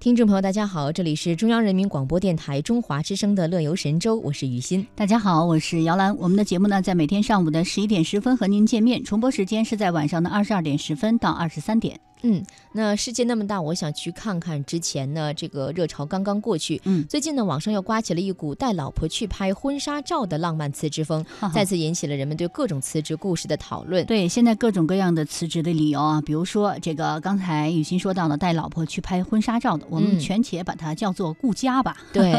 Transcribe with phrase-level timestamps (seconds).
[0.00, 4.84] 听众朋友，大家好，这里是中央人民广播电台中华之声的《乐游神州》，我是雨欣。
[4.94, 6.16] 大家好，我是姚兰。
[6.16, 12.00] 我们的节目呢，在每天上午的十一点十分和您见面，重播时间是在晚上的二十二点十分到二十三点。
[12.22, 14.62] 嗯，那世界那么大，我想去看看。
[14.64, 21.24] 之前呢，这个热潮刚刚过去，嗯，最近呢，网上又刮起了一股带老婆去拍婚纱照的浪漫辞职风，
[21.54, 24.04] 再次引起了人们对各种辞职故事的讨论。
[24.04, 31.96] 对，现在各种各样的辞职的理由啊，比如说这个刚才雨欣说到的带老婆去拍婚纱照的，我们全且把它叫做顾家吧。
[32.12, 32.32] 对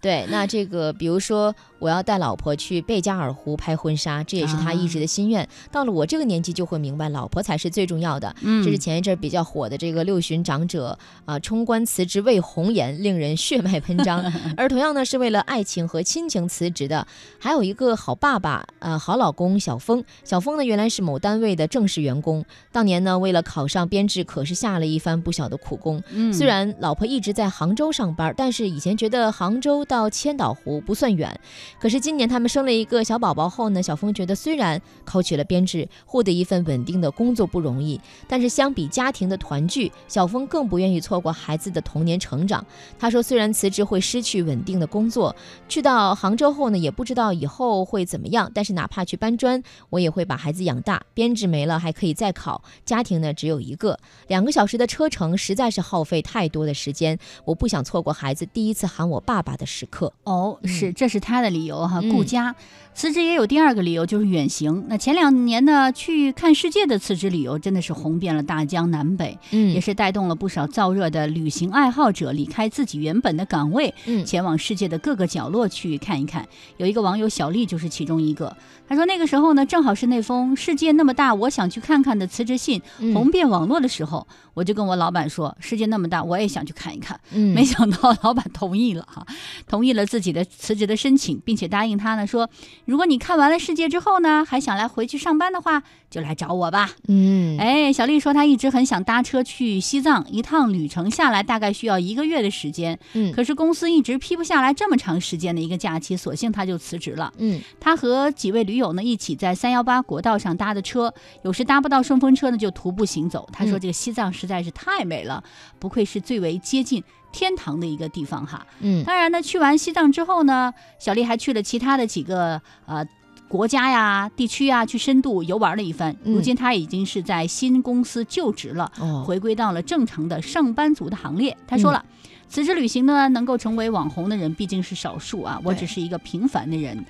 [0.00, 5.46] 对，那这个比如说我要带老婆去贝加尔湖拍婚纱，这也是他一直的心愿。
[5.70, 8.34] 到了我这个年纪，就会明白老婆才是最重要的。
[8.40, 9.09] 嗯，这是前一阵。
[9.16, 14.20] 比较火的这个六旬长者啊，冲冠辞职为红颜，令人血脉喷张。
[14.56, 17.06] 而同样呢，是为了爱情和亲情辞职的，
[17.38, 20.04] 还有一个好爸爸，呃，好老公小峰。
[20.24, 26.02] 小峰呢，原来是某单位的正式员工，当年呢，为了考上编制，可是下了一番不小的苦功。
[26.10, 31.40] 嗯，虽然老婆一直在杭州上班，但是以前觉得杭州到千岛湖不算远。
[31.80, 42.66] 可是今年他们生了一个小宝宝后呢，小峰觉得虽然考取了编制，获得一份稳定的工作不容易，但是相比家庭的团聚，小峰更不愿意错过孩子的童年成长。
[42.98, 45.36] 他说：“虽然辞职会失去稳定的工作，
[45.68, 48.50] 去到杭州后呢，也不知道以后会怎么样。
[48.52, 51.00] 但是哪怕去搬砖，我也会把孩子养大。
[51.14, 52.64] 编制没了还可以再考。
[52.84, 57.16] 家庭呢只有一个，两个小时的车程实在是耗费太多的时间。
[57.44, 62.56] 我不想错过孩子第一次喊我爸爸的时刻。”哦，是，这是他的理由哈，顾家。
[62.92, 64.86] 辞职也有第二个理由，就是远行。
[64.88, 76.46] 那前两年呢，去看世界的辞职理由真的是红遍了大江南北，嗯，也是带动了不少燥热的旅行爱好者离开自己原本的岗位，嗯，前往世界的各个角落去看一看。
[76.76, 78.56] 有一个网友小丽就是其中一个。
[78.88, 82.82] 他说那个时候呢，正好是那封世界那么大，我想去看看的辞职信
[83.14, 87.20] 红遍网络的时候，我就跟我老板说，世界那么大，我也想去看一看。
[87.32, 89.24] 嗯，没想到老板同意了哈，
[89.68, 92.50] 同意了自己的辞职的申请，并且答应他呢说。
[92.84, 96.90] 如果你看完了世界之后呢，还想来回去上班的话，就来找我吧。
[97.06, 102.98] 嗯，哎，小丽说她一直很想搭车去西藏，一趟旅程下来大概需要一个月的时间。
[103.14, 107.32] 嗯，可是公司一直批不下来这么长时间的一个假期，索性他就辞职了。
[107.38, 113.48] 嗯，他和几位驴友呢一起在三幺八国道上搭的车，有时搭不到顺风车呢就徒步行走。
[113.52, 115.42] 他说这个西藏实在是太美了，
[115.78, 117.02] 不愧是最为接近。
[117.32, 123.06] 天堂的一个地方哈，嗯，当然呢，去完西藏之后呢，小丽还去了其他的几个呃
[123.50, 126.16] 国家呀、地区呀，去深度游玩了一番。
[126.22, 128.90] 如今他已经是在新公司就职了，
[129.26, 131.56] 回归到了正常的上班族的行列。
[131.66, 132.04] 他说了，
[132.48, 137.04] 辞职旅行呢，能够成为网红的人毕竟是少数啊，我只是一个平凡的人，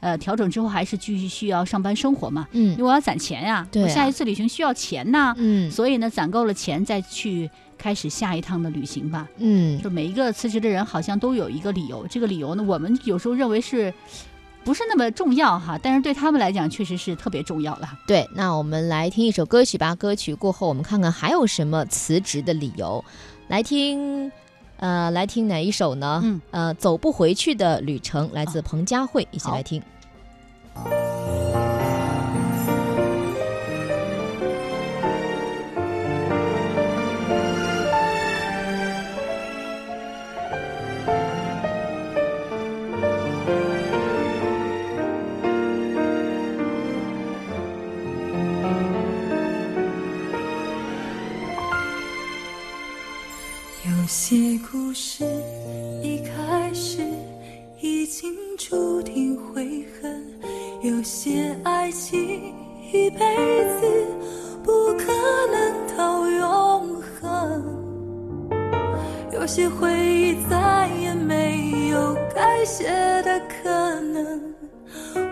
[0.00, 7.48] 呃，调整之后还是继续需要上班生活嘛，嗯，因为我要攒钱呀，我下一次旅行需要钱呐，嗯，所以呢，攒够了钱再去。
[7.76, 9.28] 开始下一趟的旅行吧。
[9.36, 13.92] 嗯，就每一个辞职的人好像都有一个理由，这个理由呢，我们有时候认为是
[14.64, 15.78] 不是那么重要哈？
[15.82, 17.88] 但是对他们来讲，确实是特别重要了。
[18.06, 19.94] 对，那我们来听一首歌曲吧。
[19.94, 23.04] 歌曲过后，我们看看还有什么辞职的理由。
[23.48, 24.32] 来听，
[24.78, 26.20] 呃，来听哪一首呢？
[26.24, 29.82] 嗯，呃，走不回去的旅程，来自彭佳慧，一起来听。
[61.04, 62.54] 有些爱情
[62.90, 64.06] 一辈子
[64.62, 65.12] 不可
[65.52, 67.62] 能到永恒，
[69.30, 72.88] 有些回忆再也没有改写
[73.20, 74.40] 的可能，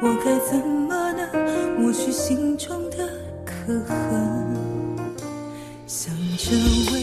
[0.03, 3.09] 我该怎么能抹去心中的
[3.47, 4.54] 刻痕？
[5.86, 6.51] 想着
[6.92, 7.02] 未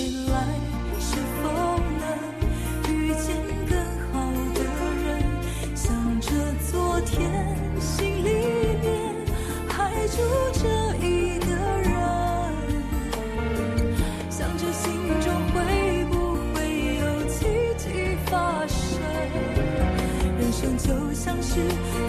[21.50, 22.09] 是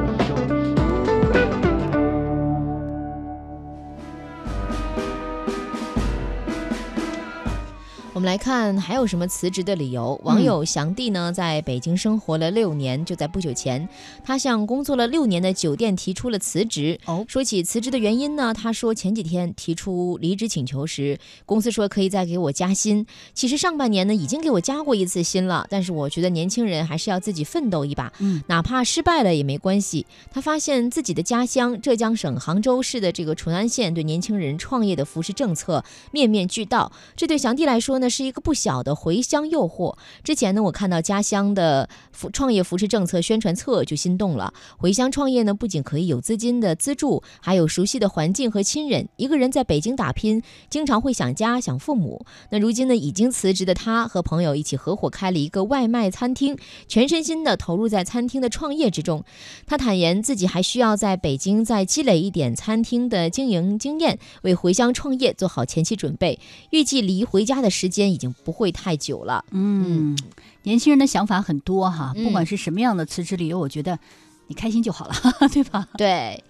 [8.21, 10.19] 们来看还有什么辞职的理由。
[10.23, 13.89] 网友祥弟呢，在北京生活了六年，就在不久前，
[14.23, 16.99] 他向工作了六年的酒店提出了辞职。
[17.05, 23.03] 哦，说起辞职的原因呢，他说前几天提出离职请求时，公司说可以再给我加薪。
[23.33, 30.05] 其实上半年呢，已经给我加过一次薪了，但是我觉得年轻人还是要自己奋斗一把，嗯，哪怕失败了也没关系。
[30.29, 38.10] 他发现自己的家乡浙江省杭州市的这个淳安县对年轻人创业的扶持政策面面俱到，这对祥弟来说呢。
[38.11, 39.95] 是一个不小的回乡诱惑。
[40.23, 44.53] 之前呢，我看到家乡的扶创业扶持政策宣传册就心动了。
[44.77, 49.07] 回乡创业呢，不仅可以有资金的资助，还有熟悉的环境和亲人。
[49.15, 52.25] 一个人在北京打拼，经常会想家想父母。
[52.49, 56.57] 那如今呢，已经辞职的他和朋友一起合伙开了一个外卖餐厅，
[56.89, 59.23] 全身心的投入在餐厅的创业之中。
[59.65, 66.39] 他坦言自己还需要在北京再积累一点餐厅的经营经验，为回乡创业做好前期准备。
[66.71, 68.00] 预计离回家的时间。
[68.09, 69.43] 已经不会太久了。
[69.51, 70.17] 嗯，
[70.63, 73.99] 年轻人的想法很多哈，不管是什么样的辞职理由，我觉得
[74.47, 75.13] 你开心就好了，
[75.51, 75.87] 对吧？
[75.97, 76.43] 对，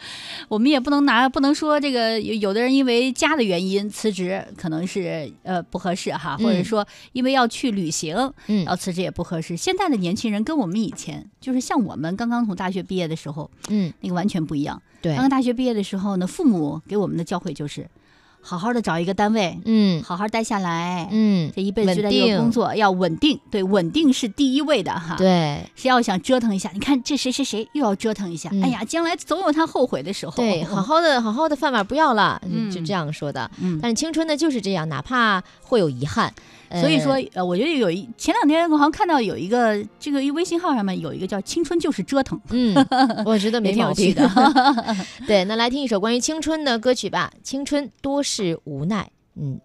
[0.48, 8.16] 我们也不能拿，不能说这个有有的人因为家的原因辞职，可能是呃不合适哈，或者说因为要去旅行，
[8.48, 9.56] 嗯，要辞职也不合适。
[9.56, 14.82] 现在的年轻人跟我们以前，就是像我们刚刚从大学毕业的时候，嗯，那个完全不一样。
[15.02, 17.88] 对，刚刚大学毕业的时候呢，父母给我们的教诲就是。
[18.42, 32.42] 好好的找一个单位，嗯，好好待下来，嗯，这一辈子就在这个工作要稳定，对，稳定是第一位的哈，对，谁要想折腾一下，你看这谁谁谁又要折腾一下，哎呀，将来总有他后悔的时候，对，好好的好好的饭碗不要了，
[32.74, 36.34] 就这样说的，嗯，但是青春呢就是这样，哪怕会有遗憾。
[36.80, 42.74] 所以说，呃，我觉得有一前两天我好像看到有一个这个微信号上面有一个叫“青春就是折腾”，嗯，
[43.26, 44.30] 我觉得 没毛病的。
[45.28, 49.04] 对，那来听一首关于青春的歌曲吧，《青春多是无奈》，
[49.42, 49.60] 嗯。